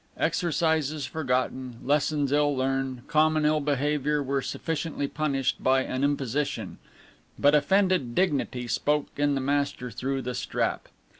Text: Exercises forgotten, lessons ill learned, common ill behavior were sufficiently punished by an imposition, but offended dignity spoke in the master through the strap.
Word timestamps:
Exercises 0.17 1.05
forgotten, 1.05 1.77
lessons 1.83 2.31
ill 2.31 2.55
learned, 2.57 3.07
common 3.07 3.45
ill 3.45 3.59
behavior 3.59 4.23
were 4.23 4.41
sufficiently 4.41 5.07
punished 5.07 5.61
by 5.61 5.83
an 5.83 6.03
imposition, 6.03 6.79
but 7.37 7.53
offended 7.53 8.15
dignity 8.15 8.67
spoke 8.67 9.09
in 9.17 9.35
the 9.35 9.39
master 9.41 9.91
through 9.91 10.23
the 10.23 10.33
strap. 10.33 10.87